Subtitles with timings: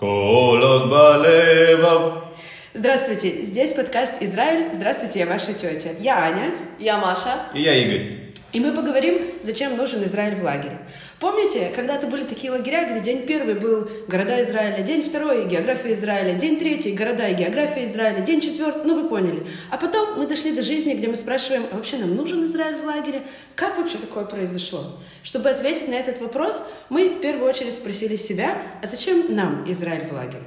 [0.00, 2.24] Колот Балевов.
[2.72, 4.70] Здравствуйте, здесь подкаст «Израиль».
[4.72, 5.90] Здравствуйте, я ваша тетя.
[5.98, 6.54] Я Аня.
[6.78, 7.34] Я Маша.
[7.52, 8.29] И я Игорь.
[8.52, 10.78] И мы поговорим, зачем нужен Израиль в лагере.
[11.20, 16.34] Помните, когда-то были такие лагеря, где день первый был города Израиля, день второй— география Израиля,
[16.36, 19.46] день третий— города и география Израиля, день четвертый— ну вы поняли.
[19.70, 22.84] А потом мы дошли до жизни, где мы спрашиваем, а вообще нам нужен Израиль в
[22.84, 23.22] лагере?
[23.54, 24.84] Как вообще такое произошло?
[25.22, 30.06] Чтобы ответить на этот вопрос, мы в первую очередь спросили себя, а зачем нам Израиль
[30.06, 30.42] в лагере?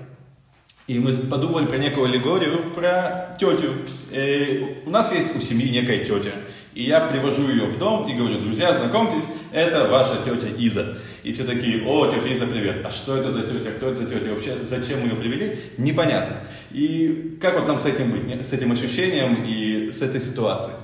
[0.88, 3.72] И мы подумали про некую аллегорию, про тетю.
[4.12, 6.34] Э, у нас есть у семьи некая тетя.
[6.76, 10.98] И я привожу ее в дом и говорю, друзья, знакомьтесь, это ваша тетя Иза.
[11.24, 12.84] И все такие, о, тетя Иза, привет.
[12.84, 14.32] А что это за тетя, кто это за тетя?
[14.32, 15.60] Вообще, зачем мы ее привели?
[15.78, 16.48] Непонятно.
[16.72, 20.76] И как вот нам с этим быть, с этим ощущением и с этой ситуацией?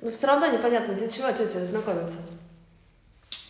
[0.00, 2.18] Но все равно непонятно, для чего тетя знакомится.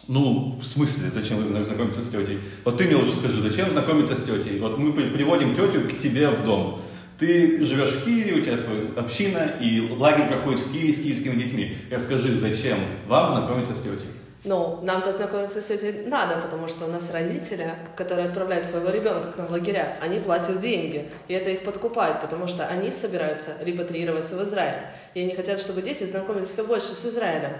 [0.09, 2.41] Ну, в смысле, зачем вы знакомиться с тетей?
[2.65, 4.59] Вот ты мне лучше скажи, зачем знакомиться с тетей?
[4.59, 6.83] Вот мы приводим тетю к тебе в дом.
[7.23, 11.41] Ты живешь в Киеве, у тебя своя община, и лагерь проходит в Киеве с киевскими
[11.41, 11.77] детьми.
[11.89, 14.09] Расскажи, зачем вам знакомиться с тетей?
[14.43, 19.31] Ну, нам-то знакомиться с тетей надо, потому что у нас родители, которые отправляют своего ребенка
[19.31, 23.53] к нам в лагеря, они платят деньги, и это их подкупает, потому что они собираются
[23.61, 24.83] репатриироваться в Израиль,
[25.15, 27.53] и они хотят, чтобы дети знакомились все больше с Израилем.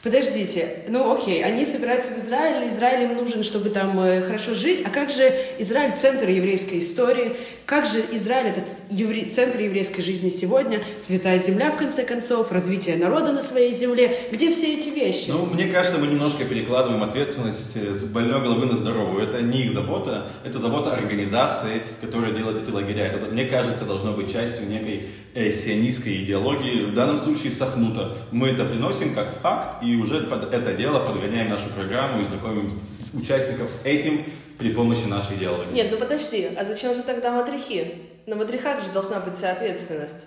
[0.00, 4.82] Подождите, ну окей, они собираются в Израиль, Израиль им нужен, чтобы там э, хорошо жить,
[4.86, 7.34] а как же Израиль центр еврейской истории,
[7.66, 9.24] как же Израиль этот евре...
[9.24, 14.52] центр еврейской жизни сегодня, святая земля в конце концов, развитие народа на своей земле, где
[14.52, 15.30] все эти вещи?
[15.30, 19.24] Ну, мне кажется, мы немножко перекладываем ответственность э, с больной головы на здоровую.
[19.24, 23.06] Это не их забота, это забота организации, которая делает эти лагеря.
[23.06, 28.16] Это, мне кажется, должно быть частью некой э, сионистской идеологии, в данном случае сахнута.
[28.30, 32.70] Мы это приносим как факт, и уже под это дело подгоняем нашу программу и знакомим
[33.14, 34.24] участников с этим
[34.58, 35.72] при помощи нашей идеологии.
[35.72, 37.94] Нет, ну подожди, а зачем же тогда мадрихи?
[38.26, 40.26] На мадрихах же должна быть вся ответственность.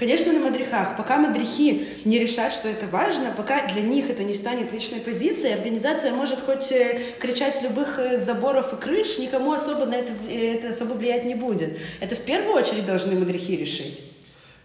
[0.00, 0.96] Конечно, на мадрихах.
[0.96, 5.52] Пока мадрихи не решат, что это важно, пока для них это не станет личной позицией,
[5.52, 10.12] организация может хоть э, кричать с любых э, заборов и крыш, никому особо на это,
[10.26, 11.78] э, это особо влиять не будет.
[12.00, 14.00] Это в первую очередь должны мадрихи решить.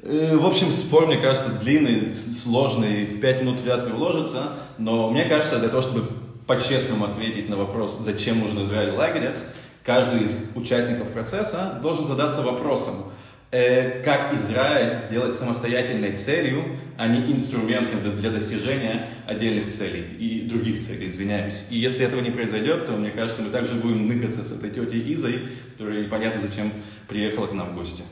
[0.05, 5.25] В общем, спор, мне кажется, длинный, сложный, в пять минут вряд ли уложится, но мне
[5.25, 6.07] кажется, для того, чтобы
[6.45, 9.35] по-честному ответить на вопрос, зачем нужен Израиль в лагерях,
[9.83, 12.93] каждый из участников процесса должен задаться вопросом,
[13.49, 20.85] э, как Израиль сделать самостоятельной целью, а не инструментом для достижения отдельных целей и других
[20.85, 21.65] целей, извиняюсь.
[21.71, 25.15] И если этого не произойдет, то, мне кажется, мы также будем ныкаться с этой тетей
[25.15, 25.39] Изой,
[25.71, 26.71] которая непонятно зачем
[27.07, 28.03] приехала к нам в гости.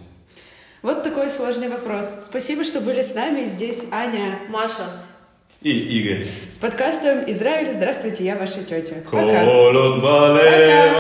[0.84, 2.26] Вот такой сложный вопрос.
[2.26, 3.46] Спасибо, что были с нами.
[3.46, 4.42] Здесь Аня.
[4.50, 4.84] Маша.
[5.62, 6.28] И Игорь.
[6.50, 7.72] С подкастом «Израиль».
[7.72, 8.96] Здравствуйте, я ваша тетя.
[9.10, 9.46] Пока.